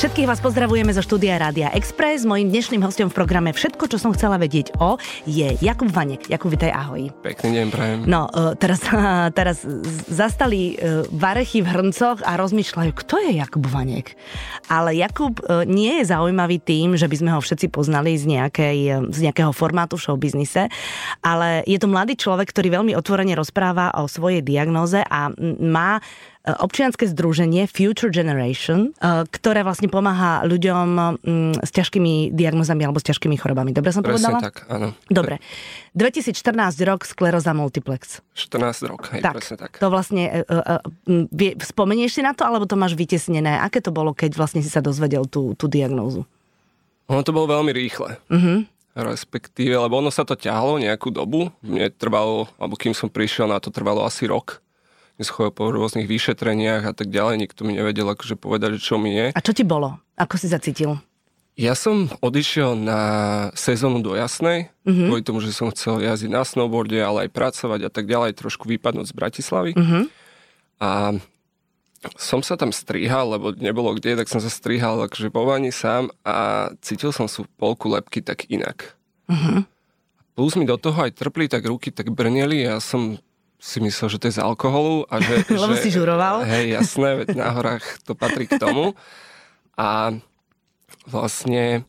[0.00, 2.24] Všetkých vás pozdravujeme zo štúdia Rádia Express.
[2.24, 4.96] Mojím dnešným hostom v programe Všetko, čo som chcela vedieť o,
[5.28, 6.24] je Jakub Vanek.
[6.24, 7.12] Jakub, vitaj, ahoj.
[7.20, 7.98] Pekný deň, prajem.
[8.08, 8.80] No, uh, teraz,
[9.36, 9.60] teraz
[10.08, 14.16] zastali uh, varechy v hrncoch a rozmýšľajú, kto je Jakub Vanek.
[14.72, 19.12] Ale Jakub uh, nie je zaujímavý tým, že by sme ho všetci poznali z, nejakej,
[19.12, 20.72] z nejakého formátu v showbiznise,
[21.20, 25.28] ale je to mladý človek, ktorý veľmi otvorene rozpráva o svojej diagnóze a
[25.60, 26.00] má
[26.39, 30.88] E, občianske združenie Future Generation, e, ktoré vlastne pomáha ľuďom
[31.60, 33.76] s ťažkými diagnozami alebo s ťažkými chorobami.
[33.76, 34.48] Dobre som presne povedala?
[34.48, 34.96] tak, áno.
[35.12, 35.36] Dobre.
[35.92, 38.24] 2014 rok skleroza multiplex.
[38.32, 39.76] 14 rok, hej, tak, presne tak.
[39.84, 40.80] To vlastne, uh,
[41.28, 43.60] vie, spomenieš si na to, alebo to máš vytesnené?
[43.60, 46.24] Aké to bolo, keď vlastne si sa dozvedel tú, tú diagnózu?
[47.10, 48.16] Ono to bolo veľmi rýchle.
[48.30, 48.64] Uh-huh.
[48.94, 51.50] Respektíve, lebo ono sa to ťahlo nejakú dobu.
[51.60, 54.62] Mne trvalo, alebo kým som prišiel na to, trvalo asi rok
[55.20, 57.44] neschoval po rôznych vyšetreniach a tak ďalej.
[57.44, 59.36] Nikto mi nevedel akože povedať, čo mi je.
[59.36, 60.00] A čo ti bolo?
[60.16, 60.96] Ako si zacítil?
[61.60, 63.02] Ja som odišiel na
[63.52, 65.06] sezónu do Jasnej, mm-hmm.
[65.12, 68.64] kvôli tomu, že som chcel jazdiť na snowboarde, ale aj pracovať a tak ďalej, trošku
[68.64, 69.72] vypadnúť z Bratislavy.
[69.76, 70.04] Mm-hmm.
[70.80, 71.20] A
[72.16, 76.08] som sa tam strihal, lebo nebolo kde, tak som sa strihal akože po vani sám
[76.24, 78.96] a cítil som sú polku lepky tak inak.
[79.28, 79.68] Mm-hmm.
[80.32, 83.20] Plus mi do toho aj trpli, tak ruky tak brneli a ja som
[83.60, 85.04] si myslel, že to je z alkoholu.
[85.12, 86.48] A že, Lebo že, si žuroval.
[86.48, 88.96] Hej, jasné, veď na horách to patrí k tomu.
[89.76, 90.16] A
[91.04, 91.84] vlastne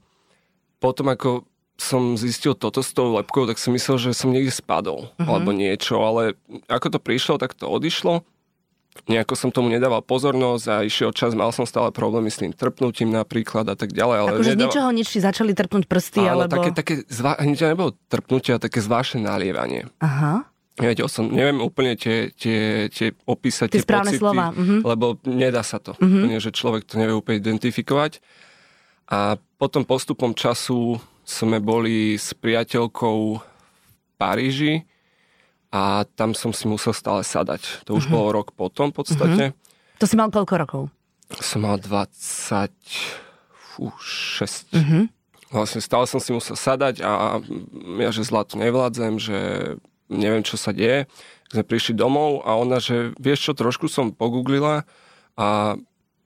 [0.84, 1.48] potom, ako
[1.80, 5.26] som zistil toto s tou lepkou, tak som myslel, že som niekde spadol, uh-huh.
[5.26, 6.38] alebo niečo, ale
[6.70, 8.22] ako to prišlo, tak to odišlo.
[9.08, 13.10] Nejako som tomu nedával pozornosť a išiel čas, mal som stále problémy s tým trpnutím
[13.10, 14.18] napríklad a tak ďalej.
[14.20, 14.62] Ale akože nedával...
[14.62, 16.60] z ničoho nič začali trpnúť prsty, ale alebo...
[16.60, 17.40] také, také zvá...
[17.40, 19.88] nebolo trpnutie, ale také zvláštne nalievanie.
[20.04, 20.51] Aha
[20.82, 24.50] nevedel som, neviem úplne tie, tie, tie opísať, tie, tie pocity, slova.
[24.52, 24.82] Uh-huh.
[24.82, 25.94] lebo nedá sa to.
[26.02, 26.26] Uh-huh.
[26.26, 28.18] Úplne, že človek to nevie úplne identifikovať.
[29.12, 34.90] A potom postupom času sme boli s priateľkou v Paríži
[35.70, 37.86] a tam som si musel stále sadať.
[37.86, 38.16] To už uh-huh.
[38.18, 39.44] bolo rok potom v podstate.
[39.54, 40.00] Uh-huh.
[40.02, 40.82] To si mal koľko rokov?
[41.40, 42.34] Som mal 26.
[43.80, 45.06] Uh-huh.
[45.52, 47.44] Vlastne stále som si musel sadať a
[48.00, 49.38] ja, že zlato nevládzem, že
[50.12, 51.08] neviem, čo sa deje.
[51.52, 54.84] Sme prišli domov a ona, že vieš čo, trošku som pogooglila
[55.40, 55.76] a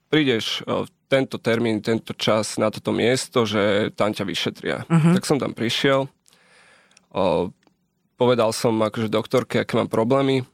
[0.10, 4.78] prídeš v tento termín, tento čas na toto miesto, že tam ťa vyšetria.
[4.86, 5.14] Uh-huh.
[5.18, 6.10] Tak som tam prišiel,
[7.14, 7.54] o,
[8.18, 10.46] povedal som akože doktorke, aké mám problémy.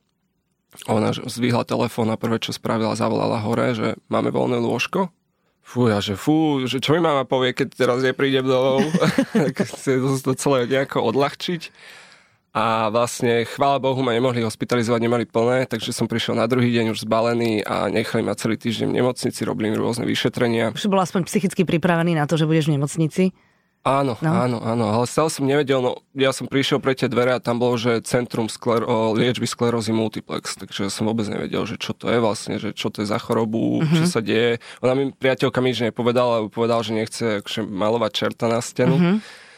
[0.88, 5.12] Ona zvýhla telefón a prvé, čo spravila, zavolala hore, že máme voľné lôžko.
[5.62, 8.82] Fú, ja že fú, že čo mi mama povie, keď teraz neprídem domov.
[9.36, 9.56] tak
[10.24, 11.62] to celé nejako odľahčiť.
[12.52, 16.92] A vlastne, chvála Bohu, ma nemohli hospitalizovať, nemali plné, takže som prišiel na druhý deň
[16.92, 20.76] už zbalený a nechali ma celý týždeň v nemocnici, robili rôzne vyšetrenia.
[20.76, 23.24] Už bol aspoň psychicky pripravený na to, že budeš v nemocnici?
[23.82, 24.30] Áno, no.
[24.30, 27.58] áno, áno, ale stále som nevedel, no ja som prišiel pre tie dvere a tam
[27.58, 32.06] bolo, že Centrum skler- o liečby sklerózy multiplex, takže som vôbec nevedel, že čo to
[32.06, 33.98] je vlastne, že čo to je za chorobu, mm-hmm.
[33.98, 34.62] čo sa deje.
[34.86, 39.00] Ona mi priateľka mi nič nepovedala, ale povedala, že nechce akože, malovať čerta na stenu.
[39.00, 39.50] Mm-hmm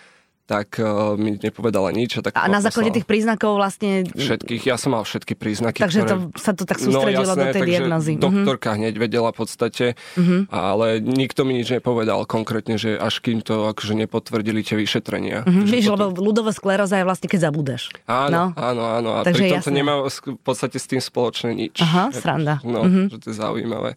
[0.44, 2.20] tak uh, mi nepovedala nič.
[2.20, 4.04] A, tak a na základe tých príznakov vlastne...
[4.12, 5.80] Všetkých, ja som mal všetky príznaky.
[5.80, 6.12] Takže ktoré...
[6.12, 8.12] to, sa to tak sústredilo no, jasné, do tej diagnozy.
[8.20, 8.22] Mhm.
[8.22, 8.80] Doktorka uh-huh.
[8.84, 10.52] hneď vedela v podstate, uh-huh.
[10.52, 15.48] ale nikto mi nič nepovedal konkrétne, že až kým to akože nepotvrdili tie vyšetrenia.
[15.48, 15.64] Uh-huh.
[15.64, 16.12] Víš, potom...
[16.12, 17.96] lebo ľudová skleróza je vlastne, keď zabudeš.
[18.04, 18.60] Áno, no.
[18.60, 19.10] áno, áno.
[19.16, 19.68] A Takže pritom jasné.
[19.72, 21.80] to nemá v podstate s tým spoločné nič.
[21.80, 22.60] Aha, sranda.
[22.68, 23.08] No, uh-huh.
[23.08, 23.96] že to je zaujímavé.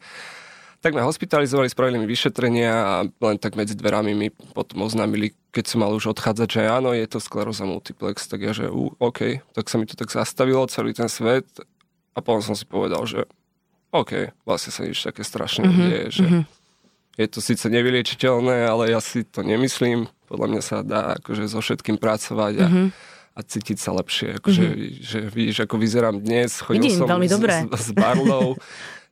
[0.86, 5.64] Tak ma hospitalizovali, spravili mi vyšetrenia a len tak medzi dverami mi potom oznámili, keď
[5.72, 8.28] som mal už odchádzať, že áno, je to skleróza multiplex.
[8.28, 11.48] Tak ja, že uh, OK, tak sa mi to tak zastavilo, celý ten svet
[12.12, 13.24] a potom som si povedal, že
[13.96, 16.42] OK, vlastne sa nič také strašné mm-hmm, deje, že mm-hmm.
[17.16, 20.12] je to síce nevyliečiteľné, ale ja si to nemyslím.
[20.28, 22.86] Podľa mňa sa dá akože so všetkým pracovať a, mm-hmm.
[23.32, 24.36] a cítiť sa lepšie.
[24.36, 24.92] Akože, mm-hmm.
[25.00, 26.60] že vidíš, ako vyzerám dnes.
[26.60, 27.54] Chodil Vidím, som veľmi s, dobré.
[27.72, 28.52] S, s barlou.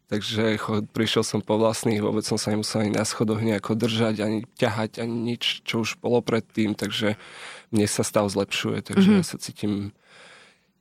[0.04, 0.60] Takže
[0.92, 5.00] prišiel som po vlastných, vôbec som sa nemusel ani na schodoch nejako držať, ani ťahať,
[5.00, 7.16] ani nič, čo už bolo predtým, takže
[7.72, 9.24] mne sa stav zlepšuje, takže mm-hmm.
[9.24, 9.96] ja sa cítim...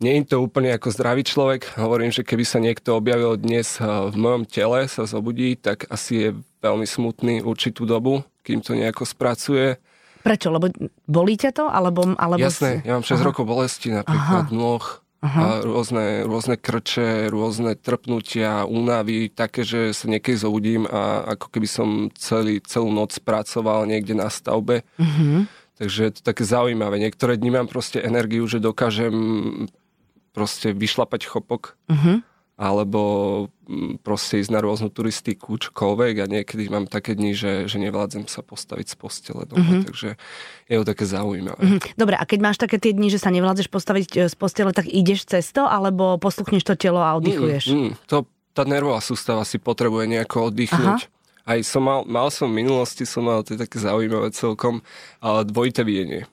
[0.03, 1.79] Nie je to úplne ako zdravý človek.
[1.79, 6.13] Hovorím, že keby sa niekto objavil dnes eh, v mojom tele, sa zobudí, tak asi
[6.19, 6.29] je
[6.59, 9.79] veľmi smutný určitú dobu, kým to nejako spracuje.
[10.23, 10.51] Prečo?
[10.51, 10.71] Lebo
[11.07, 11.65] bolí ťa to?
[11.71, 13.23] Alebo, alebo Jasné, ja mám 6 Aha.
[13.23, 14.55] rokov bolesti napríklad Aha.
[14.55, 14.83] nôh,
[15.23, 15.39] Aha.
[15.39, 21.67] A rôzne, rôzne krče, rôzne trpnutia, únavy, také, že sa niekedy zobudím a ako keby
[21.67, 21.89] som
[22.19, 24.83] celý, celú noc pracoval niekde na stavbe.
[24.99, 25.47] Uh-huh.
[25.79, 26.99] Takže je to také zaujímavé.
[26.99, 29.15] Niektoré dni mám proste energiu, že dokážem
[30.35, 31.79] proste vyšlapať chopok.
[31.87, 32.19] Uh-huh.
[32.53, 33.01] Alebo
[33.65, 38.29] mm, proste ísť na rôznu turistiku, čokoľvek a niekedy mám také dni, že, že nevládzem
[38.29, 39.85] sa postaviť z postele doma, mm-hmm.
[39.89, 40.09] takže
[40.69, 41.57] je to také zaujímavé.
[41.57, 41.97] Mm-hmm.
[41.97, 44.85] Dobre, a keď máš také tie dni, že sa nevládzeš postaviť e, z postele, tak
[44.85, 47.73] ideš cesto, alebo posluchneš to telo a oddychuješ?
[47.73, 51.09] Mm, mm, to, tá nervová sústava si potrebuje nejako oddychnúť.
[51.09, 51.11] Aha.
[51.43, 54.79] Aj som mal, mal som v minulosti, som mal, to také zaujímavé celkom,
[55.19, 56.29] ale dvojité videnie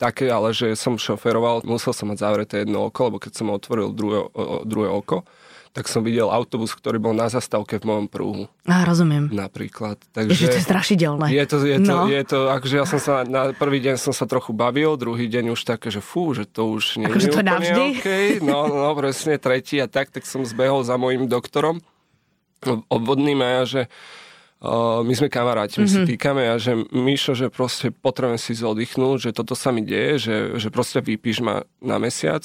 [0.00, 3.92] také, ale že som šoferoval, musel som mať zavreté jedno oko, lebo keď som otvoril
[3.92, 4.24] druhé,
[4.64, 5.28] druhé oko,
[5.70, 8.44] tak som videl autobus, ktorý bol na zastávke v mojom prúhu.
[8.66, 9.30] Á, rozumiem.
[9.30, 10.02] Napríklad.
[10.10, 11.26] Takže Ježiš, to je strašidelné.
[11.30, 12.10] Je to, je to, no.
[12.10, 15.54] je to akože ja som sa, na prvý deň som sa trochu bavil, druhý deň
[15.54, 17.84] už také, že fú, že to už nie akože je to navždy?
[18.02, 18.26] Okay.
[18.42, 21.78] No, no, presne, tretí a tak, tak som zbehol za mojim doktorom
[22.90, 23.82] obvodným a ja, že
[24.60, 25.96] Uh, my sme kamaráti, my mm-hmm.
[25.96, 26.08] si mhm.
[26.12, 30.36] týkame a že Míšo, že proste potrebujem si zoddychnúť, že toto sa mi deje, že,
[30.60, 32.44] že proste vypíš ma na mesiac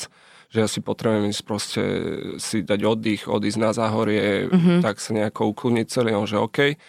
[0.56, 1.84] že ja si potrebujem ísť proste
[2.40, 4.80] si dať oddych, odísť na záhorie, mm-hmm.
[4.80, 6.16] tak sa nejako ukludniť celý.
[6.16, 6.80] On že OK.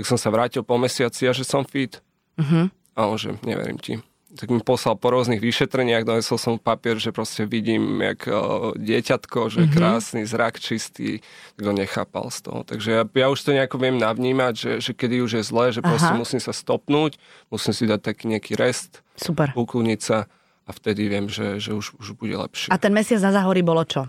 [0.00, 2.00] Tak som sa vrátil po mesiaci a že som fit.
[2.40, 2.64] Mm-hmm.
[2.96, 4.00] A on že neverím ti.
[4.32, 9.52] Tak mi poslal po rôznych vyšetreniach, donesol som papier, že proste vidím, jak uh, dieťatko,
[9.52, 9.76] že mm-hmm.
[9.76, 11.20] krásny, zrak čistý,
[11.60, 12.64] tak ho nechápal z toho.
[12.64, 15.84] Takže ja, ja už to nejako viem navnímať, že, že kedy už je zle, že
[15.84, 16.20] proste Aha.
[16.24, 17.20] musím sa stopnúť,
[17.52, 19.52] musím si dať taký nejaký rest, Super.
[19.52, 20.24] ukludniť sa
[20.66, 22.70] a vtedy viem, že, že už, už bude lepšie.
[22.70, 24.06] A ten mesiac na záhorí bolo čo?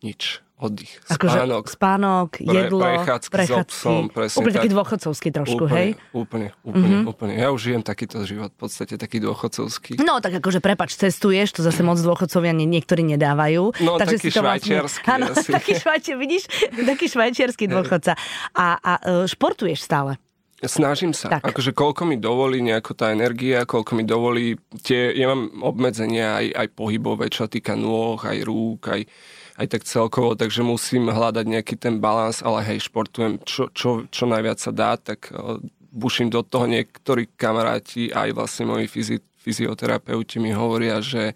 [0.00, 0.44] Nič.
[0.60, 0.92] Oddych.
[1.08, 1.64] Akože spánok.
[1.72, 4.02] Spánok, jedlo, pre, prechádzky, prechádzky s obsom.
[4.12, 5.88] Presne, úplne taký dôchodcovský trošku, úplne, hej?
[6.12, 7.08] Úplne, úplne, mm-hmm.
[7.08, 7.32] úplne.
[7.32, 10.04] Ja už žijem takýto život, v podstate taký dôchodcovský.
[10.04, 13.72] No tak akože prepač, cestuješ, to zase moc dôchodcovia nie, niektorí nedávajú.
[13.80, 15.06] No takže taký si to švajčiarsky.
[15.08, 15.26] Vlastne, áno,
[15.56, 16.42] taký švajčiarsky, vidíš?
[16.76, 18.12] taký švajčiarsky dôchodca.
[18.52, 20.20] A, a e, športuješ stále?
[20.60, 21.40] Snažím sa.
[21.40, 21.56] Tak.
[21.56, 26.46] Akože koľko mi dovolí nejako tá energia, koľko mi dovolí tie, ja mám obmedzenia aj,
[26.52, 29.08] aj pohybové, čo týka nôh, aj rúk, aj,
[29.56, 34.24] aj tak celkovo, takže musím hľadať nejaký ten balans, ale hej, športujem čo, čo, čo
[34.28, 35.56] najviac sa dá, tak uh,
[35.96, 41.32] buším do toho niektorí kamaráti, aj vlastne moji fyzi, fyzioterapeuti mi hovoria, že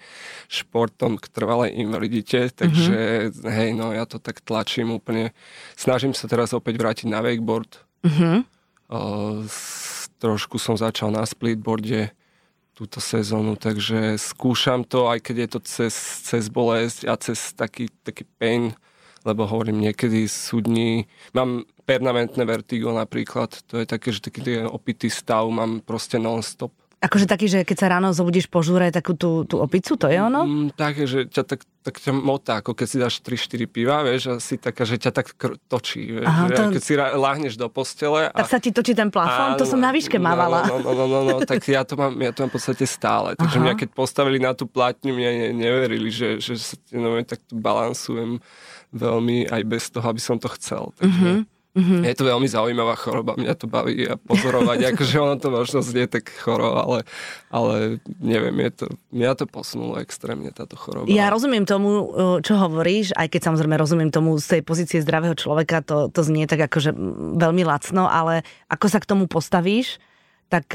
[0.53, 2.93] športom k trvalej invalidite, takže
[3.33, 3.49] mm-hmm.
[3.49, 5.33] hej, no ja to tak tlačím úplne.
[5.81, 7.81] Snažím sa teraz opäť vrátiť na wakeboard.
[8.05, 8.54] Mm-hmm
[10.21, 12.13] trošku som začal na splitboarde
[12.75, 15.95] túto sezónu, takže skúšam to, aj keď je to cez,
[16.27, 18.75] cez bolesť a cez taký, taký pain,
[19.23, 25.07] lebo hovorím, niekedy sú dní, mám permanentné vertigo napríklad, to je také, že taký opitý
[25.07, 29.45] stav mám proste non-stop Akože taký, že keď sa ráno zobudíš po žúre, takú tú,
[29.45, 30.49] tú opicu, to je ono?
[30.49, 34.33] Mm, tak, že ťa tak, tak ťa motá, ako keď si dáš 3-4 piva, vieš,
[34.33, 36.73] a si taká, že ťa tak kr- točí, vieš, Aha, to...
[36.73, 38.33] keď si láhneš do postele.
[38.33, 38.41] A...
[38.41, 39.61] Tak sa ti točí ten plafón?
[39.61, 40.65] to som na výške no, mávala.
[40.65, 43.37] No, no, no, no, no, tak ja to mám, ja to mám v podstate stále.
[43.37, 43.65] Takže Aha.
[43.69, 47.61] mňa keď postavili na tú platňu, mňa ne, neverili, že, že sa no, tak tu
[47.61, 48.41] balansujem
[48.97, 50.97] veľmi aj bez toho, aby som to chcel.
[50.97, 51.45] Takže...
[51.45, 51.54] Uh-huh.
[51.75, 52.07] Mm-hmm.
[52.07, 56.07] Je to veľmi zaujímavá choroba, mňa to baví a pozorovať, akože ono to možno znie
[56.07, 57.03] tak choro, ale,
[57.51, 61.11] ale neviem, je to, mňa to posunulo extrémne táto choroba.
[61.11, 62.15] Ja rozumiem tomu,
[62.47, 66.47] čo hovoríš, aj keď samozrejme rozumiem tomu z tej pozície zdravého človeka, to, to znie
[66.47, 66.95] tak akože
[67.43, 69.99] veľmi lacno, ale ako sa k tomu postavíš,
[70.47, 70.71] tak,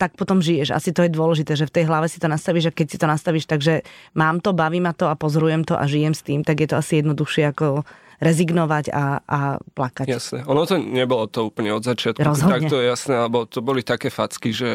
[0.00, 0.72] tak potom žiješ.
[0.72, 3.04] Asi to je dôležité, že v tej hlave si to nastavíš a keď si to
[3.04, 3.84] nastavíš, takže
[4.16, 6.80] mám to, baví ma to a pozorujem to a žijem s tým, tak je to
[6.80, 7.84] asi jednoduchšie ako
[8.20, 9.38] rezignovať a, a
[9.72, 10.06] plakať.
[10.06, 10.38] Jasné.
[10.44, 12.20] Ono to nebolo to úplne od začiatku.
[12.20, 12.68] Rozhodne.
[12.68, 14.68] Tak to je jasné, lebo to boli také facky, že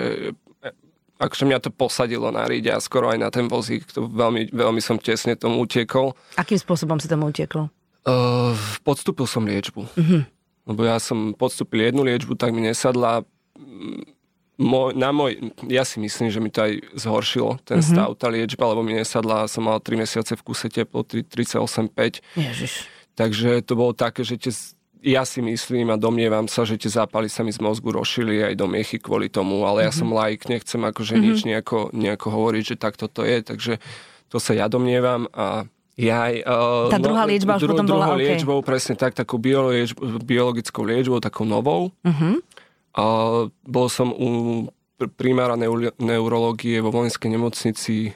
[0.66, 0.70] e,
[1.22, 3.86] akože mňa to posadilo na ríde a skoro aj na ten vozík.
[3.94, 6.18] To veľmi, veľmi som tesne tomu utiekol.
[6.42, 7.70] Akým spôsobom si tomu utiekol?
[8.06, 9.82] Uh, podstúpil som liečbu.
[9.86, 10.22] Uh-huh.
[10.66, 13.22] Lebo ja som podstúpil jednu liečbu, tak mi nesadla.
[14.56, 17.92] Mo, na môj, ja si myslím, že mi to aj zhoršilo, ten uh-huh.
[17.94, 19.50] stav, tá liečba, lebo mi nesadla.
[19.50, 22.22] Som mal 3 mesiace v kuse teploty 38,5.
[22.38, 22.96] Ježiš.
[23.16, 24.52] Takže to bolo také, že tie,
[25.06, 28.54] ja si myslím a domnievam sa, že tie zápaly sa mi z mozgu rozšili aj
[28.60, 29.88] do miechy kvôli tomu, ale mm-hmm.
[29.88, 30.00] ja mhm.
[30.00, 31.26] som laik, nechcem akože mm-hmm.
[31.32, 33.74] nič nejako, nejako hovoriť, že takto to je, takže
[34.28, 35.64] to sa ja domnievam a
[35.96, 38.36] ja aj, uh, Tá druhá no, liečba už dru, potom bola okay.
[38.36, 41.96] liečbou, presne tak, takou biologickou liečbou, takou novou.
[42.04, 42.44] Uh-huh.
[42.92, 44.68] Uh, bol som u
[45.16, 45.56] primára
[46.00, 48.12] neurológie vo vojenskej nemocnici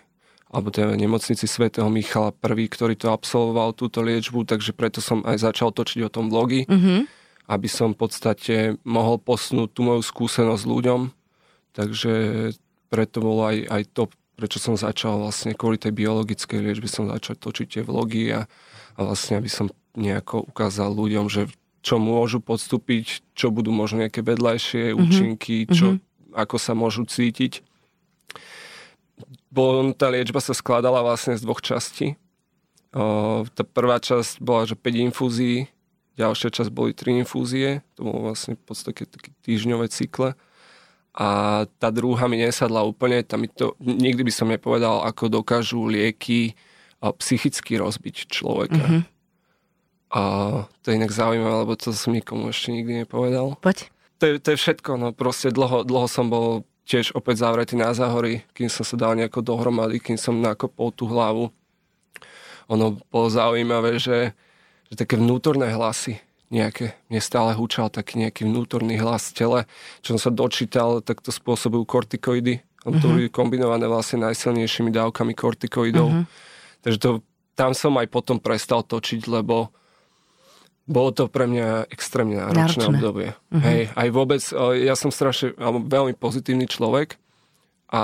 [0.50, 5.46] alebo teda nemocnici svätého Michala prvý, ktorý to absolvoval, túto liečbu, takže preto som aj
[5.46, 7.00] začal točiť o tom vlogy, mm-hmm.
[7.54, 11.02] aby som v podstate mohol posnúť tú moju skúsenosť ľuďom.
[11.78, 12.14] Takže
[12.90, 14.04] preto bolo aj, aj to,
[14.34, 18.50] prečo som začal vlastne kvôli tej biologickej liečbe som začal točiť tie vlogy a,
[18.98, 21.46] a vlastne aby som nejako ukázal ľuďom, že
[21.86, 25.02] čo môžu podstúpiť, čo budú možno nejaké vedľajšie mm-hmm.
[25.06, 26.42] účinky, čo, mm-hmm.
[26.42, 27.62] ako sa môžu cítiť
[29.50, 32.16] bo tá liečba sa skladala vlastne z dvoch častí.
[32.94, 35.70] O, tá prvá časť bola, že 5 infúzií,
[36.18, 40.34] ďalšia časť boli 3 infúzie, to bolo vlastne v podstate také týždňové cykle.
[41.14, 41.28] A
[41.82, 46.54] tá druhá mi nesadla úplne, tam mi to, nikdy by som nepovedal, ako dokážu lieky
[47.00, 48.78] psychicky rozbiť človeka.
[48.78, 49.02] Mm-hmm.
[50.10, 50.22] A
[50.82, 53.58] to je inak zaujímavé, lebo to som nikomu ešte nikdy nepovedal.
[53.62, 53.94] Poď.
[54.20, 57.94] To je, to je všetko, no proste dlho, dlho som bol tiež opäť zavretý na
[57.94, 61.54] záhory, kým som sa dal nejako dohromady, kým som nakopol tú hlavu
[62.70, 64.38] ono bolo zaujímavé, že,
[64.88, 66.22] že také vnútorné hlasy
[66.54, 69.60] nejaké, mne stále húčal taký nejaký vnútorný hlas v tele,
[70.02, 73.30] čo som sa dočítal, tak to spôsobujú kortikoidy, on to uh-huh.
[73.30, 76.10] kombinované vlastne najsilnejšími dávkami kortikoidov.
[76.10, 76.26] Uh-huh.
[76.82, 77.10] Takže to,
[77.54, 79.70] tam som aj potom prestal točiť, lebo
[80.90, 82.86] bolo to pre mňa extrémne náročné, náročné.
[82.98, 83.30] obdobie.
[83.54, 83.62] Uh-huh.
[83.62, 84.42] Hej, aj vôbec,
[84.82, 87.22] ja som strašne, veľmi pozitívny človek,
[87.90, 88.02] a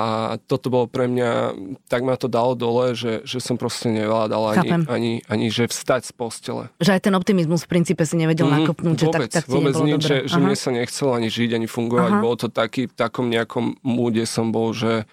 [0.50, 1.54] toto bolo pre mňa,
[1.86, 6.10] tak ma to dalo dole, že, že som proste nevládal ani, ani, ani, že vstať
[6.10, 6.63] z postele.
[6.82, 9.77] Že aj ten optimizmus v princípe si nevedel mm, nakopnúť, vôbec, že tak, tak vôbec
[9.77, 12.12] nič, že, že mne sa nechcelo ani žiť, ani fungovať.
[12.18, 12.22] Aha.
[12.25, 15.06] Bolo to taký, v takom nejakom múde som bol, že,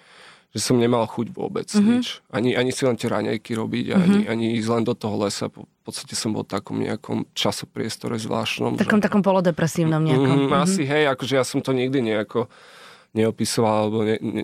[0.53, 1.89] že som nemal chuť vôbec mm-hmm.
[1.97, 2.21] nič.
[2.29, 4.03] Ani, ani si len tie raňajky robiť, mm-hmm.
[4.05, 5.49] ani, ani ísť len do toho lesa.
[5.49, 8.77] V podstate som bol v takom nejakom časopriestore zvláštnom.
[8.77, 9.09] Takom, že...
[9.09, 10.29] takom polodepresívnom nejakom.
[10.29, 10.63] Mm, mm-hmm.
[10.63, 12.45] Asi, hej, akože ja som to nikdy nejako
[13.17, 14.43] neopisoval, alebo ne, ne,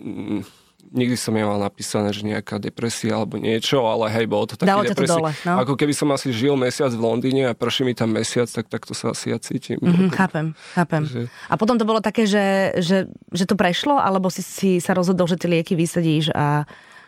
[0.89, 4.83] nikdy som nemal napísané, že nejaká depresia alebo niečo, ale hej, bolo to taký Dalo
[4.85, 5.53] dole, no?
[5.61, 8.97] Ako keby som asi žil mesiac v Londýne a prší mi tam mesiac, tak takto
[8.97, 9.77] sa asi ja cítim.
[9.79, 11.03] Mm-hmm, chápem, chápem.
[11.05, 11.21] Že...
[11.49, 15.29] A potom to bolo také, že, že, že to prešlo, alebo si, si sa rozhodol,
[15.29, 16.65] že tie lieky vysadíš a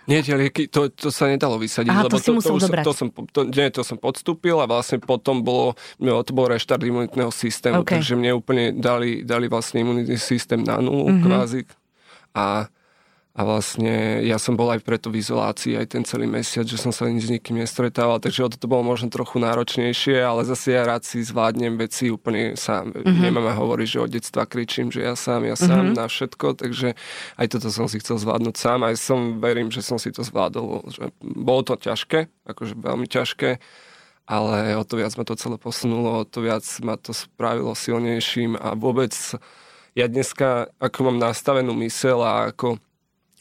[0.10, 1.94] nie, tie lieky, to, to sa nedalo vysadiť.
[1.94, 2.86] Aha, lebo to, si musel to, dobrať.
[2.90, 6.82] To, som, to, nie, to som podstúpil a vlastne potom bolo, no, to bol reštart
[6.82, 8.02] imunitného systému, okay.
[8.02, 11.22] takže mne úplne dali, dali vlastne imunitný systém na nulu mm-hmm.
[11.22, 11.62] kvázi
[12.34, 12.66] a,
[13.42, 16.94] a vlastne ja som bol aj preto v izolácii aj ten celý mesiac, že som
[16.94, 21.26] sa s nikým nestretával, takže to bolo možno trochu náročnejšie, ale zase ja rád si
[21.26, 22.94] zvládnem veci úplne sám.
[22.94, 23.18] Mm-hmm.
[23.18, 25.98] Nemám hovoriť, že od detstva kričím, že ja sám, ja sám mm-hmm.
[25.98, 26.94] na všetko, takže
[27.42, 30.86] aj toto som si chcel zvládnuť sám, aj som verím, že som si to zvládol.
[30.94, 33.58] Že bolo to ťažké, akože veľmi ťažké,
[34.30, 38.54] ale o to viac ma to celé posunulo, o to viac ma to spravilo silnejším
[38.54, 39.18] a vôbec
[39.98, 42.78] ja dneska, ako mám nastavenú mysel a ako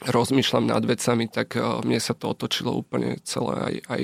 [0.08, 4.02] rozmýšľam nad vecami, tak eh, mne sa to otočilo úplne celé aj, aj,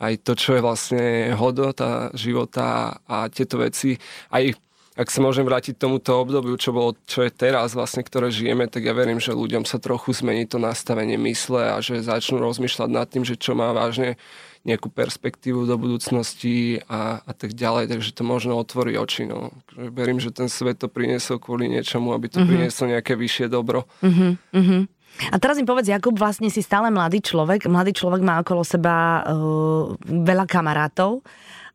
[0.00, 1.04] aj to, čo je vlastne
[1.36, 4.00] hodnota života a tieto veci.
[4.32, 4.44] Aj
[4.92, 8.84] ak sa môžem vrátiť tomuto obdobiu, čo, bolo, čo je teraz vlastne, ktoré žijeme, tak
[8.84, 13.08] ja verím, že ľuďom sa trochu zmení to nastavenie mysle a že začnú rozmýšľať nad
[13.08, 14.20] tým, že čo má vážne
[14.62, 19.26] nejakú perspektívu do budúcnosti a, a tak ďalej, takže to možno otvorí oči.
[19.26, 19.50] No.
[19.74, 22.50] Verím, že ten svet to priniesol kvôli niečomu, aby to mm-hmm.
[22.52, 23.90] prinieslo nejaké vyššie dobro.
[24.04, 24.82] Mm-hmm.
[25.30, 27.68] A teraz mi povedz, Jakub, vlastne si stále mladý človek.
[27.68, 31.22] Mladý človek má okolo seba uh, veľa kamarátov.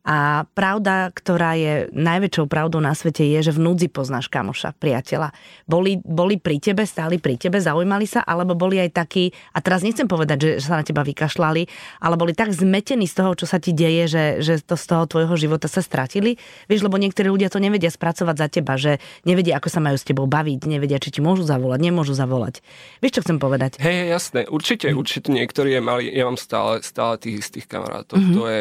[0.06, 5.34] A pravda, ktorá je najväčšou pravdou na svete, je, že v núdzi poznáš kamoša, priateľa.
[5.68, 9.84] Boli, boli pri tebe, stáli pri tebe, zaujímali sa, alebo boli aj takí, a teraz
[9.84, 11.62] nechcem povedať, že sa na teba vykašľali,
[12.00, 15.04] ale boli tak zmetení z toho, čo sa ti deje, že, že to z toho
[15.04, 16.40] tvojho života sa stratili.
[16.72, 20.08] Vieš, lebo niektorí ľudia to nevedia spracovať za teba, že nevedia, ako sa majú s
[20.08, 22.64] tebou baviť, nevedia, či ti môžu zavolať, nemôžu zavolať.
[23.04, 23.76] Vieš, čo chcem povedať?
[23.76, 28.16] Hej, jasné, určite, určite niektorí je mali, ja mám stále, stále tých istých kamarátov.
[28.16, 28.36] Mm-hmm.
[28.38, 28.60] To je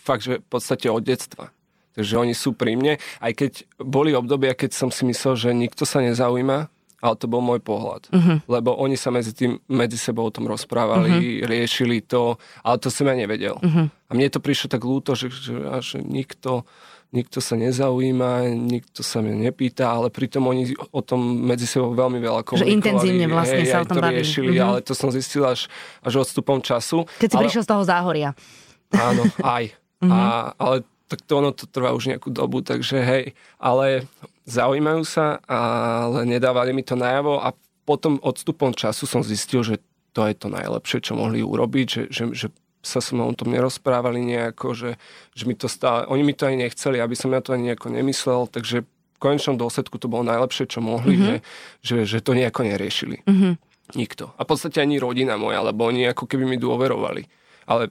[0.00, 1.52] fakt, že v podstate od detstva.
[1.94, 3.52] Takže oni sú pri mne, aj keď
[3.82, 8.12] boli obdobia, keď som si myslel, že nikto sa nezaujíma, ale to bol môj pohľad.
[8.12, 8.38] Uh-huh.
[8.44, 11.48] Lebo oni sa medzi tým, medzi sebou o tom rozprávali, uh-huh.
[11.48, 13.56] riešili to, ale to som ja nevedel.
[13.56, 13.88] Uh-huh.
[13.88, 16.68] A mne to prišlo tak ľúto, že, že, že nikto,
[17.10, 22.20] nikto sa nezaujíma, nikto sa mňa nepýta, ale pritom oni o tom medzi sebou veľmi
[22.20, 22.68] veľa komunikovali.
[22.68, 24.20] Že intenzívne vlastne hej, sa o tom to bavili.
[24.20, 24.68] riešili, uh-huh.
[24.68, 25.72] ale to som zistil až,
[26.04, 27.08] až odstupom času.
[27.16, 27.44] Keď si ale...
[27.48, 28.30] prišiel z toho záhoria.
[28.92, 29.72] Áno, aj.
[30.00, 30.12] Mm-hmm.
[30.12, 30.76] A, ale
[31.10, 33.24] tak to ono to trvá už nejakú dobu, takže hej,
[33.58, 34.06] ale
[34.46, 37.50] zaujímajú sa, ale nedávali mi to najavo a
[37.82, 39.82] potom odstupom času som zistil, že
[40.14, 42.46] to je to najlepšie, čo mohli urobiť, že, že, že
[42.80, 44.90] sa so mnou o tom nerozprávali nejako, že,
[45.36, 47.92] že mi to stále, oni mi to aj nechceli, aby som ja to ani nejako
[47.92, 51.26] nemyslel, takže v konečnom dôsledku to bolo najlepšie, čo mohli, mm-hmm.
[51.28, 51.36] že,
[51.84, 53.20] že, že to nejako neriešili.
[53.28, 53.52] Mm-hmm.
[53.98, 54.32] Nikto.
[54.38, 57.26] A v podstate ani rodina moja, lebo oni ako keby mi dôverovali.
[57.66, 57.90] Ale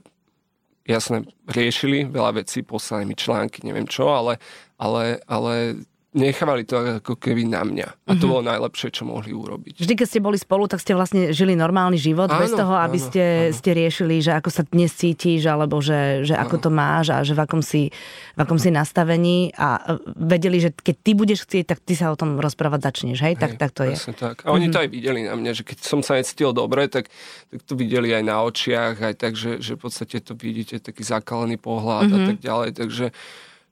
[0.90, 4.42] jasné, riešili veľa vecí, poslali mi články, neviem čo, ale,
[4.82, 6.74] ale, ale nechávali to
[7.06, 7.86] ako keby na mňa.
[7.86, 8.32] A to mm-hmm.
[8.34, 9.78] bolo najlepšie, čo mohli urobiť.
[9.78, 12.98] Vždy, keď ste boli spolu, tak ste vlastne žili normálny život, áno, bez toho, aby
[12.98, 13.54] áno, ste, áno.
[13.54, 17.38] ste riešili, že ako sa dnes cítiš, alebo že, že ako to máš a že
[17.38, 17.94] v akom, si,
[18.34, 22.18] v akom si nastavení a vedeli, že keď ty budeš chcieť, tak ty sa o
[22.18, 23.38] tom rozprávať začneš, hej?
[23.38, 23.94] hej tak, tak to je.
[24.18, 24.50] tak.
[24.50, 24.74] A oni mm-hmm.
[24.74, 27.14] to aj videli na mňa, že keď som sa necítil dobre, tak,
[27.54, 31.06] tak to videli aj na očiach, aj tak, že, že v podstate to vidíte, taký
[31.06, 32.18] zakalený pohľad mm-hmm.
[32.18, 32.30] a mhm.
[32.34, 33.06] tak ďalej, takže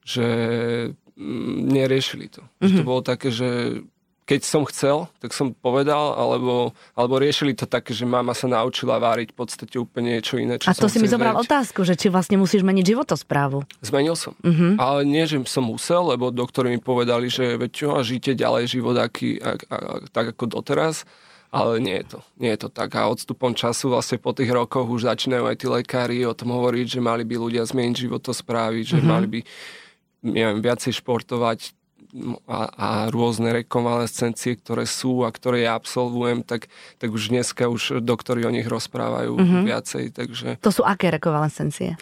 [0.08, 0.26] že
[1.68, 2.42] neriešili to.
[2.62, 2.78] Mm-hmm.
[2.78, 2.88] To mhm.
[2.88, 3.82] bolo také, že
[4.28, 9.00] keď som chcel, tak som povedal, alebo, alebo riešili to také, že mama sa naučila
[9.00, 11.48] váriť v podstate úplne niečo iné, čo A to si mi zobral zrieť.
[11.48, 13.64] otázku, že či vlastne musíš meniť životosprávu.
[13.80, 14.36] Zmenil som.
[14.44, 14.76] Uh-huh.
[14.76, 18.68] Ale nie, že som musel, lebo doktori mi povedali, že veď čo, a žite ďalej
[18.68, 21.08] život aký, a, a, a, tak ako doteraz.
[21.48, 22.20] Ale nie je to.
[22.44, 23.00] Nie je to tak.
[23.00, 26.86] A odstupom času vlastne po tých rokoch už začínajú aj tí lekári o tom hovoriť,
[26.92, 29.08] že mali by ľudia zmeniť životosprávy, že uh-huh.
[29.08, 29.40] mali by
[30.26, 31.78] neviem, viacej športovať
[32.48, 38.00] a, a rôzne rekonvalescencie, ktoré sú a ktoré ja absolvujem, tak, tak už dneska už
[38.02, 39.64] doktori o nich rozprávajú mm-hmm.
[39.68, 40.04] viacej.
[40.16, 40.48] Takže...
[40.64, 42.00] To sú aké rekonvalescencie?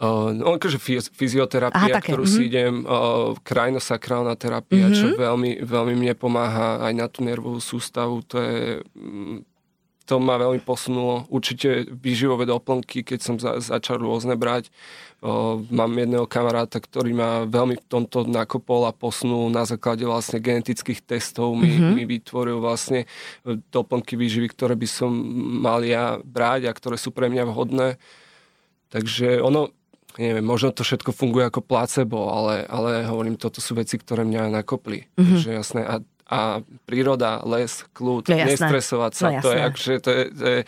[0.00, 0.80] Uh, no, akože
[1.12, 2.40] fyzioterapia, Aha, ktorú mm-hmm.
[2.40, 4.96] si idem, uh, krajnosakrálna terapia, mm-hmm.
[4.96, 8.24] čo veľmi, veľmi mne pomáha aj na tú nervovú sústavu.
[8.32, 8.80] To je,
[10.10, 11.30] to ma veľmi posunulo.
[11.30, 14.66] Určite výživové doplnky, keď som za, začal rôzne brať.
[15.22, 20.42] O, mám jedného kamaráta, ktorý ma veľmi v tomto nakopol a posunul na základe vlastne
[20.42, 21.54] genetických testov.
[21.54, 21.94] Mi, mm-hmm.
[21.94, 23.06] mi vytvoril vlastne
[23.46, 25.14] e, doplnky výživy, ktoré by som
[25.62, 27.94] mal ja brať a ktoré sú pre mňa vhodné.
[28.90, 29.70] Takže ono,
[30.18, 34.58] neviem, možno to všetko funguje ako placebo, ale, ale hovorím, toto sú veci, ktoré mňa
[34.58, 35.06] nakopli.
[35.06, 35.22] Mm-hmm.
[35.22, 35.80] Takže jasné.
[35.86, 39.26] A a príroda, les, kľud, no, nestresovať sa.
[39.34, 40.60] No, to je, akože, to je, to je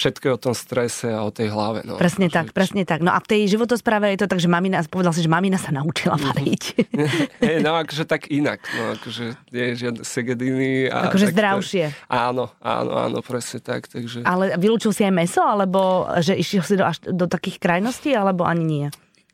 [0.00, 1.84] všetko o tom strese a o tej hlave.
[1.84, 2.00] No.
[2.00, 2.40] Presne že...
[2.40, 3.04] tak, presne tak.
[3.04, 5.74] No a v tej životospráve je to tak, že mamina, povedal si, že mamina sa
[5.74, 6.24] naučila mhm.
[6.24, 6.62] variť.
[7.44, 8.64] hey, no akože tak inak.
[8.74, 10.88] No akože nie je žiadne segediny.
[10.88, 11.84] A akože zdravšie.
[11.92, 13.90] To, áno, áno, áno, presne tak.
[13.90, 14.24] Takže...
[14.24, 18.48] Ale vylúčil si aj meso, alebo že išiel si do, až do takých krajností, alebo
[18.48, 18.86] ani nie?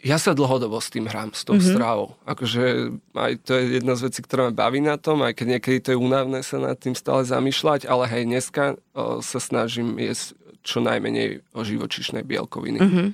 [0.07, 1.75] Ja sa dlhodobo s tým hrám, s tou mm-hmm.
[1.75, 2.15] stravou.
[2.23, 5.79] Akože aj to je jedna z vecí, ktorá ma baví na tom, aj keď niekedy
[5.83, 10.39] to je únavné sa nad tým stále zamýšľať, ale hej, dneska o, sa snažím jesť
[10.63, 12.79] čo najmenej o živočišnej bielkoviny.
[12.79, 13.09] Mm-hmm.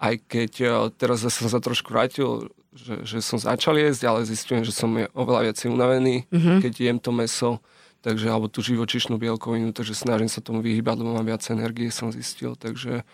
[0.00, 4.64] Aj keď o, teraz som sa trošku vrátil, že, že som začal jesť, ale zistím,
[4.64, 6.58] že som je oveľa viac unavený, mm-hmm.
[6.64, 7.60] keď jem to meso,
[8.00, 12.08] takže, alebo tú živočišnú bielkovinu, takže snažím sa tomu vyhýbať, lebo mám viac energie, som
[12.08, 13.04] zistil, takže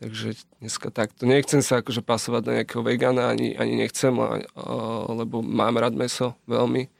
[0.00, 1.28] Takže dneska takto.
[1.28, 4.10] Nechcem sa akože pasovať na nejakého vegana, ani, ani nechcem,
[5.10, 6.90] lebo mám rád meso veľmi,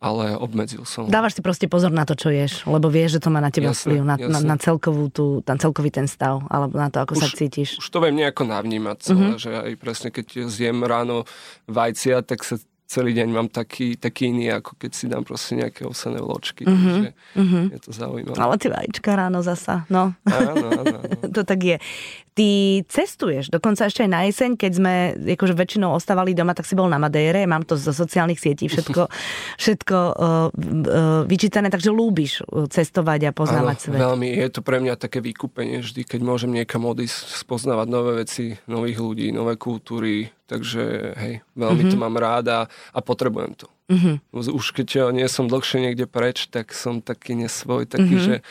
[0.00, 1.08] ale obmedzil som.
[1.08, 3.72] Dávaš si proste pozor na to, čo ješ, lebo vieš, že to má na teba
[3.72, 7.16] jasne, vplyv, na, na, na, celkovú tú, na celkový ten stav, alebo na to, ako
[7.16, 7.76] už, sa cítiš.
[7.76, 9.40] Už to viem nejako navnímať celé, mm-hmm.
[9.40, 11.28] že aj presne keď zjem ráno
[11.68, 12.56] vajcia, tak sa
[12.90, 16.66] celý deň mám taký, taký iný, ako keď si dám proste nejaké ovsené vločky.
[16.66, 16.90] Mm-hmm.
[16.90, 17.64] Takže mm-hmm.
[17.70, 18.34] je to zaujímavé.
[18.34, 20.18] Ale ty vajíčka ráno zasa, no.
[20.26, 20.98] Áno, áno, áno.
[21.38, 21.76] to tak je.
[22.30, 24.94] Ty cestuješ, dokonca ešte aj na jeseň, keď sme
[25.34, 29.10] akože väčšinou ostávali doma, tak si bol na Madére, mám to zo sociálnych sietí všetko,
[29.62, 33.98] všetko uh, uh, vyčítané, takže lúbiš cestovať a poznávať Áno, svet.
[33.98, 38.54] veľmi, je to pre mňa také vykúpenie vždy, keď môžem niekam odísť, spoznávať nové veci,
[38.70, 41.92] nových ľudí, nové kultúry, takže hej, veľmi mm-hmm.
[41.94, 43.66] to mám ráda a potrebujem to.
[43.90, 44.54] Mm-hmm.
[44.54, 48.26] Už keď nie som dlhšie niekde preč, tak som taký nesvoj, taký, mm-hmm.
[48.26, 48.46] že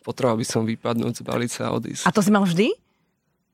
[0.00, 2.08] potreboval by som vypadnúť, zbaliť sa a odísť.
[2.08, 2.72] A to si mal vždy?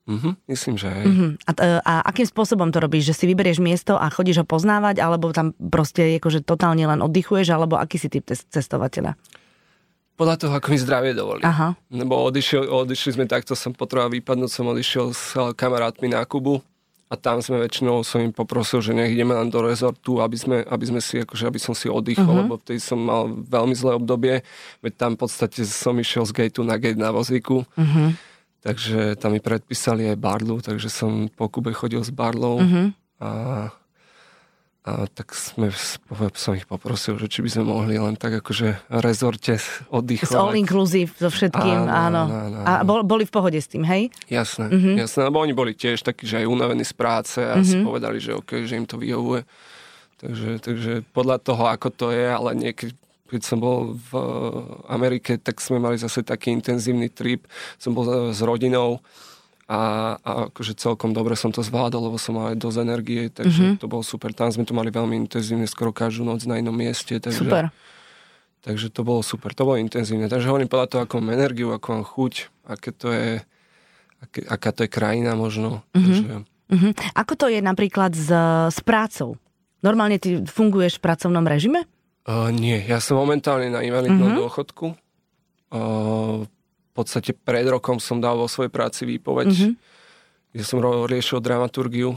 [0.05, 1.05] Uh-huh, myslím, že aj.
[1.09, 1.31] Uh-huh.
[1.49, 3.09] A, a akým spôsobom to robíš?
[3.09, 7.49] Že si vyberieš miesto a chodíš ho poznávať, alebo tam proste akože totálne len oddychuješ,
[7.57, 9.17] alebo aký si typ cestovateľa?
[10.15, 11.43] Podľa toho, ako mi zdravie dovolí.
[11.43, 11.75] Aha.
[11.91, 16.63] Lebo odišiel, odišli sme takto, som potreboval vypadnúť, som odišiel s kamarátmi na Kubu
[17.11, 20.57] a tam sme väčšinou, som im poprosil, že nech ideme len do rezortu, aby sme,
[20.69, 22.47] aby sme si, akože, aby som si oddychol, uh-huh.
[22.47, 24.35] lebo vtedy som mal veľmi zlé obdobie,
[24.87, 27.67] veď tam v podstate som išiel z gateu na gate na vozíku.
[27.75, 28.13] Uh-huh
[28.65, 32.87] Takže tam mi predpísali aj barlu, takže som po Kube chodil s barlou mm-hmm.
[33.21, 33.31] a,
[34.89, 35.69] a tak sme,
[36.33, 39.61] som ich poprosil, že či by sme mohli len tak akože rezorte
[39.93, 40.33] oddychovať.
[40.33, 41.93] S all inclusive so všetkým, áno.
[41.93, 42.23] áno.
[42.25, 42.81] áno, áno.
[42.81, 44.09] A boli v pohode s tým, hej?
[44.33, 44.97] Jasné, mm-hmm.
[44.97, 47.69] jasné, lebo oni boli tiež takí, že aj unavení z práce a mm-hmm.
[47.69, 49.45] si povedali, že OK, že im to vyhovuje.
[50.25, 52.97] Takže, takže podľa toho, ako to je, ale niekedy
[53.35, 54.11] keď som bol v
[54.87, 57.51] Amerike, tak sme mali zase taký intenzívny trip.
[57.83, 59.03] Som bol s rodinou
[59.67, 63.63] a, a akože celkom dobre som to zvládol, lebo som mal aj dosť energie, takže
[63.65, 63.81] mm-hmm.
[63.83, 64.31] to bolo super.
[64.31, 67.19] Tam sme to mali veľmi intenzívne, skoro každú noc na inom mieste.
[67.19, 67.75] Takže, super.
[68.63, 70.31] Takže to bolo super, to bolo intenzívne.
[70.31, 72.33] Takže hovorím podľa toho, akú mám energiu, akú mám chuť,
[72.71, 73.43] aké to je,
[74.23, 75.83] aké, aká to je krajina možno.
[75.93, 76.05] Mm-hmm.
[76.05, 76.35] Takže...
[76.65, 76.93] Mm-hmm.
[77.13, 78.29] Ako to je napríklad s,
[78.69, 79.37] s prácou?
[79.85, 81.85] Normálne ty funguješ v pracovnom režime?
[82.25, 84.41] Uh, nie, ja som momentálne na invalidnom uh-huh.
[84.49, 84.97] dôchodku.
[85.69, 89.73] Uh, v podstate pred rokom som dal vo svojej práci výpoveď, uh-huh.
[90.57, 92.17] kde som riešil dramaturgiu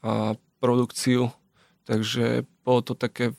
[0.00, 1.28] a produkciu,
[1.84, 3.36] takže bolo to také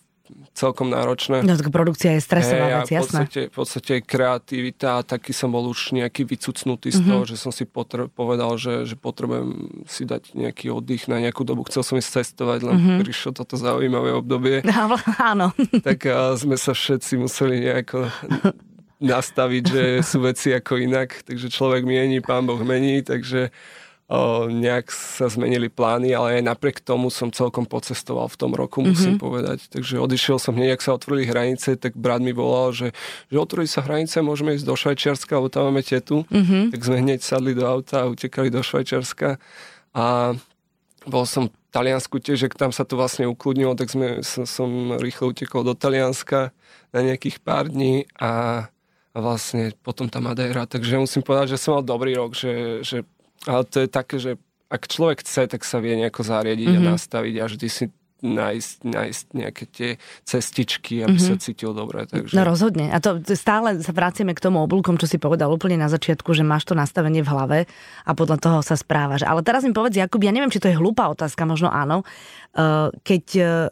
[0.53, 1.41] celkom náročné.
[1.41, 3.01] No tak produkcia je stresová hey, vec, jasné.
[3.01, 7.09] V podstate, v podstate kreativita, taký som bol už nejaký vycucnutý z mm-hmm.
[7.09, 11.41] toho, že som si potr- povedal, že, že potrebujem si dať nejaký oddych na nejakú
[11.47, 11.65] dobu.
[11.67, 12.99] Chcel som ísť cestovať, len mm-hmm.
[13.01, 14.61] prišlo toto zaujímavé obdobie.
[15.33, 15.55] Áno.
[15.81, 18.09] Tak a sme sa všetci museli nejako
[19.03, 23.51] nastaviť, že sú veci ako inak, takže človek mieni, pán Boh mení, takže
[24.51, 29.15] nejak sa zmenili plány, ale aj napriek tomu som celkom pocestoval v tom roku, musím
[29.15, 29.23] mm-hmm.
[29.23, 29.59] povedať.
[29.71, 32.91] Takže odišiel som hneď, ak sa otvorili hranice, tak brat mi volal, že,
[33.31, 36.27] že otvorili sa hranice, môžeme ísť do Švajčiarska, lebo tam máme tetu.
[36.29, 36.75] Mm-hmm.
[36.75, 39.39] Tak sme hneď sadli do auta a utekali do Švajčiarska.
[39.95, 40.35] A
[41.07, 44.69] bol som v Taliansku tiež, že tam sa to vlastne ukludnilo, tak sme, som, som
[44.99, 46.53] rýchlo utekol do Talianska
[46.93, 48.67] na nejakých pár dní a
[49.13, 50.65] a vlastne potom tá Madeira.
[50.65, 53.05] Takže musím povedať, že som mal dobrý rok, že, že
[53.47, 54.31] ale to je také, že
[54.73, 56.85] ak človek chce, tak sa vie nejako zariadiť mm-hmm.
[56.85, 56.93] a mhm.
[56.97, 57.85] nastaviť a vždy si
[58.23, 59.89] nájsť, nájsť nejaké tie
[60.23, 61.35] cestičky, aby mm-hmm.
[61.35, 62.07] sa cítil dobre.
[62.07, 62.31] Takže...
[62.31, 62.87] No rozhodne.
[62.87, 66.47] A to stále sa vraciame k tomu oblúkom, čo si povedal úplne na začiatku, že
[66.47, 67.59] máš to nastavenie v hlave
[68.07, 69.27] a podľa toho sa správaš.
[69.27, 72.07] Ale teraz mi povedz, Jakub, ja neviem, či to je hlúpa otázka, možno áno.
[72.55, 73.67] Uh, keď uh,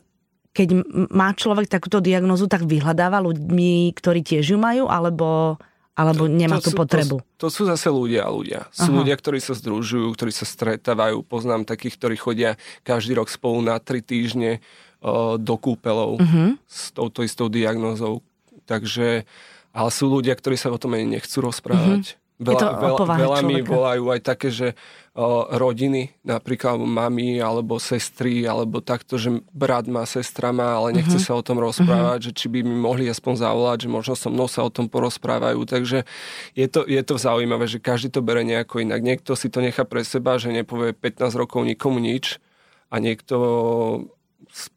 [0.51, 0.83] keď
[1.15, 5.55] má človek takúto diagnozu, tak vyhľadáva ľuďmi, ktorí tiež ju majú, alebo
[6.01, 7.21] alebo nemá to, tú potrebu?
[7.37, 8.65] To, to sú zase ľudia a ľudia.
[8.73, 8.97] Sú Aha.
[9.05, 11.21] ľudia, ktorí sa združujú, ktorí sa stretávajú.
[11.21, 16.57] Poznám takých, ktorí chodia každý rok spolu na tri týždne uh, do kúpelov uh-huh.
[16.65, 18.25] s touto istou diagnózou.
[18.65, 19.29] Takže,
[19.71, 22.17] ale sú ľudia, ktorí sa o tom ani nechcú rozprávať.
[22.17, 22.20] Uh-huh.
[22.41, 24.73] Veľa, veľa, veľa mi volajú aj také, že
[25.13, 31.21] o, rodiny, napríklad mami alebo sestry, alebo takto, že brat má, sestra má, ale nechce
[31.21, 31.37] uh-huh.
[31.37, 32.33] sa o tom rozprávať, uh-huh.
[32.33, 35.61] že či by mi mohli aspoň zavolať, že možno so mnou sa o tom porozprávajú.
[35.69, 36.09] Takže
[36.57, 39.05] je to, je to zaujímavé, že každý to bere nejako inak.
[39.05, 42.41] Niekto si to nechá pre seba, že nepovie 15 rokov nikomu nič
[42.89, 43.37] a niekto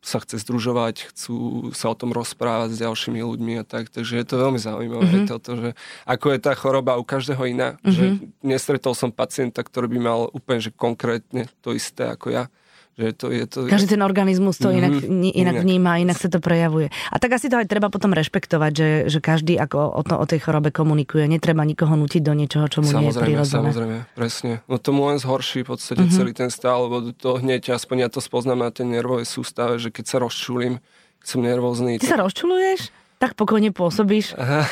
[0.04, 3.88] sa chce združovať, chcú sa o tom rozprávať s ďalšími ľuďmi a tak.
[3.88, 5.06] Takže je to veľmi zaujímavé.
[5.06, 5.30] Mm-hmm.
[5.30, 5.70] Toto, že
[6.04, 7.76] ako je tá choroba u každého iná.
[7.80, 7.92] Mm-hmm.
[7.92, 8.04] Že
[8.44, 12.50] nestretol som pacienta, ktorý by mal úplne že konkrétne to isté ako ja.
[12.94, 16.38] Že to, je to, Každý ten organizmus to inak, mm, inak vníma, inak sa to
[16.38, 16.94] prejavuje.
[17.10, 20.24] A tak asi to aj treba potom rešpektovať, že, že každý ako o, to, o
[20.30, 21.26] tej chorobe komunikuje.
[21.26, 23.68] Netreba nikoho nutiť do niečoho, čo mu samozrejme, nie je prirodzené.
[23.74, 24.52] Samozrejme, presne.
[24.70, 26.14] No tomu len zhorší v podstate mm-hmm.
[26.14, 29.90] celý ten stav, lebo to hneď, aspoň ja to spoznám na tej nervovej sústave, že
[29.90, 30.78] keď sa rozčulím,
[31.24, 31.98] som nervózny.
[31.98, 32.12] Ty tak...
[32.14, 33.03] sa rozčuluješ?
[33.24, 34.36] Tak pokojne pôsobíš.
[34.36, 34.68] Aha,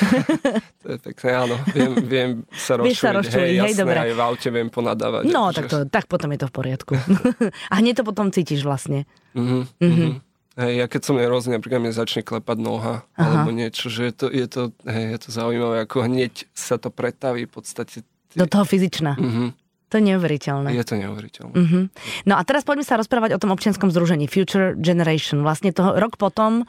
[0.85, 1.57] to je pekné, áno.
[1.73, 3.01] Viem, viem sa rozčuliť.
[3.01, 3.99] sa rozčuliť, hej, hej jasné, dobre.
[4.05, 5.23] aj v aute viem ponadávať.
[5.33, 6.93] No, tak, to, tak potom je to v poriadku.
[7.73, 9.09] a hneď to potom cítiš vlastne.
[9.33, 10.09] Mhm, mhm.
[10.53, 13.25] Hej, ja keď som nervózny, napríklad mne začne klepať noha, Aha.
[13.25, 16.93] alebo niečo, že je to, je to, hej, je to zaujímavé, ako hneď sa to
[16.93, 18.05] pretaví v podstate.
[18.37, 19.17] Do toho fyzičná.
[19.17, 19.57] Mhm.
[19.93, 20.73] To je neuveriteľné.
[20.73, 21.53] Je to neuveriteľné.
[21.53, 21.85] Uh-huh.
[22.25, 25.45] No a teraz poďme sa rozprávať o tom občianskom združení Future Generation.
[25.45, 26.65] Vlastne toho rok potom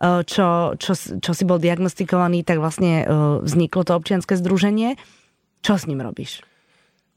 [0.00, 3.08] čo, čo, čo si bol diagnostikovaný, tak vlastne eh,
[3.40, 5.00] vzniklo to občianske združenie.
[5.64, 6.44] Čo s ním robíš?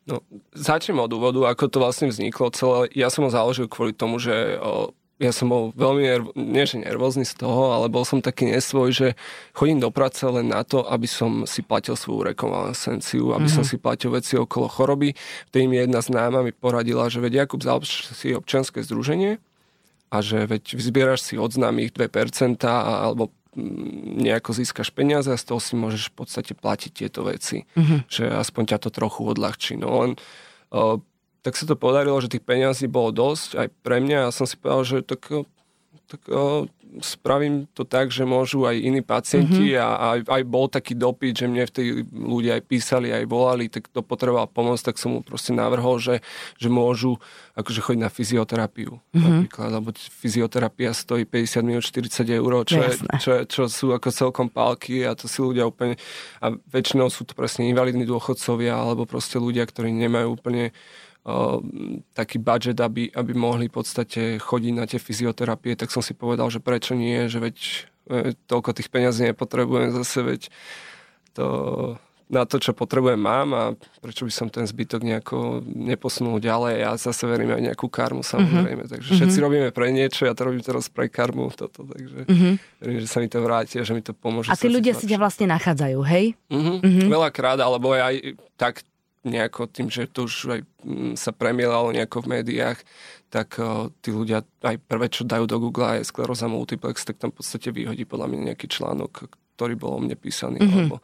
[0.09, 0.25] No,
[0.57, 2.89] začnem od úvodu, ako to vlastne vzniklo celé.
[2.97, 4.89] Ja som ho založil kvôli tomu, že o,
[5.21, 8.89] ja som bol veľmi, nerv- nie že nervózny z toho, ale bol som taký nesvoj,
[8.89, 9.07] že
[9.53, 13.53] chodím do práce len na to, aby som si platil svoju rekonvalescenciu, aby mm-hmm.
[13.53, 13.69] som mhm.
[13.69, 15.13] si platil veci okolo choroby.
[15.53, 19.37] Vtedy mi jedna známa mi poradila, že vedia, Jakub, založ si občianske združenie
[20.09, 25.45] a že veď vyzbieraš si od známych 2% alebo mm, nejako získaš peniaze a z
[25.45, 27.69] toho si môžeš v podstate platiť tieto veci.
[27.77, 27.99] Mm-hmm.
[28.09, 29.77] Že aspoň ťa to trochu odľahčí.
[29.77, 30.11] No len
[30.73, 31.01] o,
[31.45, 34.57] tak sa to podarilo, že tých peniazí bolo dosť aj pre mňa a som si
[34.57, 35.45] povedal, že tak,
[36.09, 36.65] tak o,
[37.05, 39.85] spravím to tak, že môžu aj iní pacienti mm-hmm.
[39.85, 43.69] a aj, aj bol taký dopyt, že mne v tej ľudia aj písali, aj volali,
[43.69, 46.25] tak to potreboval pomôcť, tak som mu proste navrhol, že,
[46.57, 47.21] že môžu
[47.53, 49.21] akože chodiť na fyzioterapiu mm-hmm.
[49.21, 52.91] napríklad, lebo fyzioterapia stojí 50 minút 40 eur, čo, je,
[53.21, 55.93] čo, čo sú ako celkom pálky a to si ľudia úplne,
[56.41, 60.73] a väčšinou sú to presne invalidní dôchodcovia alebo proste ľudia, ktorí nemajú úplne
[62.15, 66.47] taký budget, aby, aby mohli v podstate chodiť na tie fyzioterapie, tak som si povedal,
[66.49, 70.41] že prečo nie, že veď e, toľko tých peňazí nepotrebujem zase, veď
[71.35, 71.45] to
[72.29, 73.63] na to, čo potrebujem, mám a
[74.05, 76.85] prečo by som ten zbytok nejako neposunul ďalej.
[76.85, 78.85] Ja zase verím aj nejakú karmu, samozrejme.
[78.85, 78.93] Mm-hmm.
[78.93, 79.45] Takže všetci mm-hmm.
[79.49, 82.53] robíme pre niečo, ja to robím teraz pre karmu, toto, takže mm-hmm.
[82.85, 84.53] verím, že sa mi to vráti a že mi to pomôže.
[84.53, 86.37] A tí ľudia si ťa vlastne nachádzajú, hej?
[86.53, 86.77] Mm-hmm.
[86.85, 87.07] Mm-hmm.
[87.09, 88.85] Veľakrát, alebo aj tak
[89.27, 92.79] nejako tým, že to už aj mm, sa premielalo nejako v médiách,
[93.27, 97.35] tak uh, tí ľudia aj prvé, čo dajú do Google je skleróza multiplex, tak tam
[97.35, 99.27] v podstate vyhodí podľa mňa nejaký článok,
[99.59, 100.63] ktorý bol o mne písaný.
[100.63, 100.75] Mm-hmm.
[100.75, 100.95] Alebo,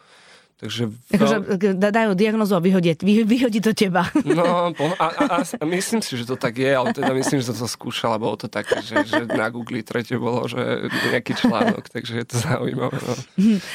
[0.56, 1.36] Takže akože
[1.76, 2.96] dajú diagnozu a vyhodí,
[3.28, 4.08] vyhodí to teba.
[4.24, 7.68] No, a, a, a, myslím si, že to tak je, ale teda myslím, že to
[7.68, 12.24] skúšal a bolo to také, že, že na Google tretie bolo, že nejaký článok, takže
[12.24, 12.96] je to zaujímavé.
[13.04, 13.16] No.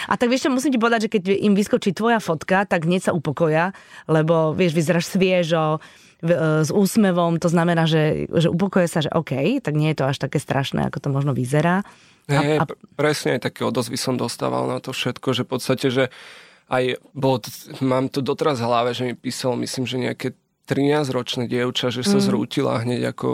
[0.09, 3.09] A tak vieš čo, musím ti povedať, že keď im vyskočí tvoja fotka, tak hneď
[3.09, 3.77] sa upokoja,
[4.09, 5.85] lebo vieš, vyzeráš sviežo,
[6.25, 10.09] e, s úsmevom, to znamená, že, že upokoje sa, že OK, tak nie je to
[10.09, 11.85] až také strašné, ako to možno vyzerá.
[12.31, 12.64] A, a...
[12.97, 16.05] presne také odozvy som dostával na to všetko, že v podstate, že
[16.71, 17.43] aj bolo,
[17.83, 20.29] mám to doteraz v hlave, že mi písalo, myslím, že nejaké
[20.71, 22.25] 13-ročné dievča, že sa mm.
[22.31, 23.29] zrútila hneď ako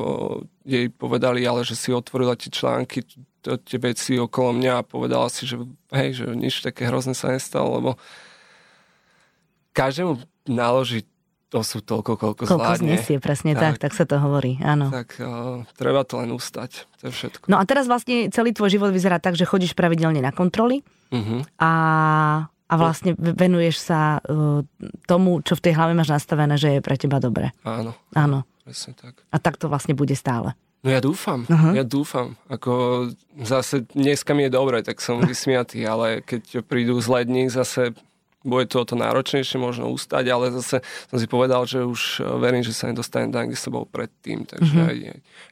[0.64, 3.04] jej povedali, ale že si otvorila tie články,
[3.44, 5.60] tie veci okolo mňa a povedala si, že
[5.92, 7.90] hej, že nič také hrozné sa nestalo, lebo
[9.76, 10.16] každému
[10.48, 11.04] naložiť
[11.46, 12.98] to sú toľko, koľko, koľko zvládne.
[12.98, 14.90] znesie, presne tak, tak, tak sa to hovorí, áno.
[14.90, 17.46] Tak uh, treba to len ustať, to je všetko.
[17.46, 20.82] No a teraz vlastne celý tvoj život vyzerá tak, že chodíš pravidelne na kontroly
[21.14, 21.46] uh-huh.
[21.62, 21.70] a
[22.66, 24.62] a vlastne venuješ sa uh,
[25.06, 27.54] tomu, čo v tej hlave máš nastavené, že je pre teba dobre.
[27.62, 27.94] Áno.
[28.18, 28.42] Áno.
[28.66, 29.22] Presne tak.
[29.30, 30.58] A tak to vlastne bude stále.
[30.86, 31.74] No ja dúfam, uh-huh.
[31.74, 32.38] ja dúfam.
[32.46, 33.06] Ako
[33.42, 37.90] zase dneska mi je dobre, tak som vysmiatý, ale keď prídu zlé dni, zase
[38.46, 40.80] bude to o to náročnejšie možno ustať, ale zase
[41.10, 44.46] som si povedal, že už eh, verím, že sa nedostanem tam, kde som bol predtým,
[44.46, 44.88] takže mm-hmm.
[44.88, 44.96] aj,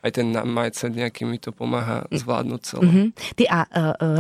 [0.07, 2.83] aj ten mindset nejaký mi to pomáha zvládnuť celé.
[2.87, 3.07] Mm-hmm.
[3.35, 3.70] Ty a uh,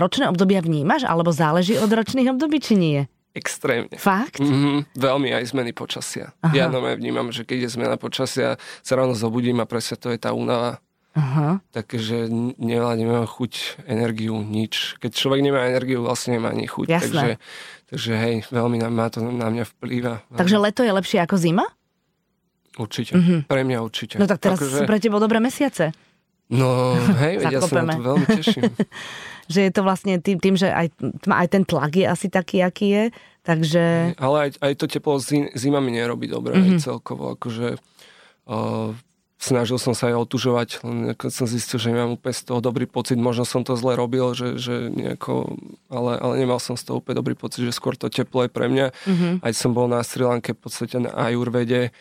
[0.02, 3.00] ročné obdobia vnímaš, alebo záleží od ročných období, či nie?
[3.34, 3.98] Extrémne.
[3.98, 4.38] Fakt?
[4.38, 6.30] Mm-hmm, veľmi aj zmeny počasia.
[6.38, 6.54] Aha.
[6.54, 10.22] Ja normálne vnímam, že keď je zmena počasia, sa ráno zobudím a presne to je
[10.22, 10.78] tá únava.
[11.14, 11.62] Aha.
[11.70, 12.26] Takže
[12.58, 14.98] nemá, nemá chuť, energiu, nič.
[14.98, 16.86] Keď človek nemá energiu, vlastne nemá ani chuť.
[16.90, 17.06] Jasné.
[17.06, 17.32] Takže
[17.94, 20.26] Takže hej, veľmi na, má to na mňa vplýva.
[20.34, 21.62] Takže leto je lepšie ako zima?
[22.74, 23.14] Určite.
[23.14, 23.38] Mm-hmm.
[23.46, 24.18] Pre mňa určite.
[24.18, 25.94] No tak teraz Ako, sú pre teba dobré mesiace.
[26.50, 28.66] No, hej, ja sa na to veľmi teším.
[29.52, 30.90] že je to vlastne tým, tým že aj,
[31.30, 33.04] aj ten tlak je asi taký, aký je,
[33.46, 34.16] takže...
[34.18, 35.22] Ale aj, aj to teplo
[35.54, 36.66] zima mi nerobí dobre, mm-hmm.
[36.66, 36.82] aj mhm.
[36.82, 37.78] celkovo, akože...
[38.50, 38.90] Uh,
[39.44, 43.20] snažil som sa aj otužovať, len som zistil, že nemám úplne z toho dobrý pocit,
[43.20, 45.60] možno som to zle robil, že, že nejako,
[45.92, 48.72] ale, ale nemal som z toho úplne dobrý pocit, že skôr to teplo je pre
[48.72, 48.86] mňa.
[48.90, 49.32] Mm-hmm.
[49.44, 51.92] Aj som bol na Sri Lanke v podstate na Ajurvede,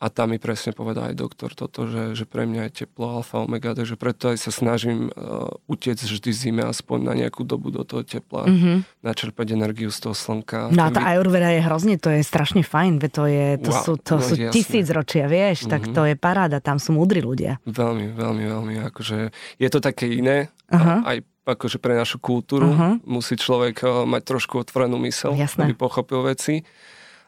[0.00, 3.44] a tam mi presne povedal aj doktor toto, že, že pre mňa je teplo alfa
[3.44, 7.84] omega, takže preto aj sa snažím uh, utiecť vždy zime aspoň na nejakú dobu do
[7.84, 9.04] toho tepla, mm-hmm.
[9.04, 10.72] načerpať energiu z toho slnka.
[10.72, 13.92] No a tá ayurveda je hrozne, to je strašne fajn, to, je, to wow, sú,
[14.00, 15.72] to no, sú tisíc ročia, vieš, mm-hmm.
[15.76, 15.92] tak mhm.
[15.92, 17.60] to je paráda, tam sú múdri ľudia.
[17.68, 21.04] Veľmi, veľmi, veľmi, akože je to také iné, uh-huh.
[21.04, 23.02] aj akože pre našu kultúru uh-huh.
[23.04, 25.68] musí človek uh, mať trošku otvorenú mysel, Jasné.
[25.68, 26.64] aby pochopil veci.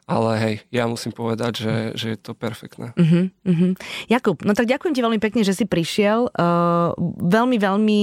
[0.03, 2.91] Ale hej, ja musím povedať, že, že je to perfektné.
[2.99, 3.71] Uh-huh, uh-huh.
[4.11, 6.27] Jakub, no tak ďakujem ti veľmi pekne, že si prišiel.
[6.35, 6.91] Uh,
[7.23, 8.01] veľmi, veľmi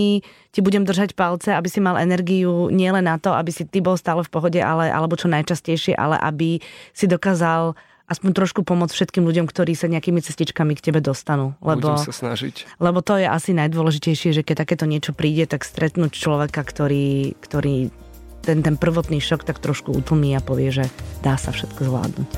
[0.48, 4.00] ti budem držať palce, aby si mal energiu nielen na to, aby si ty bol
[4.00, 6.64] stále v pohode, ale, alebo čo najčastejšie, ale aby
[6.96, 7.76] si dokázal
[8.10, 11.54] aspoň trošku pomôcť všetkým ľuďom, ktorí sa nejakými cestičkami k tebe dostanú.
[11.62, 12.82] Lebo, Budem sa snažiť.
[12.82, 17.94] Lebo to je asi najdôležitejšie, že keď takéto niečo príde, tak stretnúť človeka, ktorý, ktorý
[18.42, 20.84] ten, ten prvotný šok tak trošku utlmí a povie, že
[21.20, 22.30] dá sa všetko zvládnuť.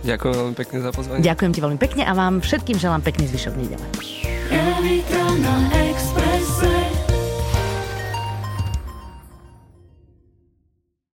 [0.00, 1.20] Ďakujem veľmi pekne za pozvanie.
[1.20, 3.86] Ďakujem ti veľmi pekne a vám všetkým želám pekný zvyšok nedele.